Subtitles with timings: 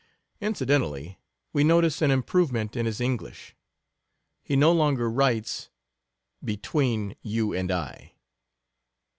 [0.39, 1.19] Incidentally,
[1.53, 3.55] we notice an improvement in his English.
[4.41, 5.69] He no longer writes
[6.43, 8.13] "between you and I."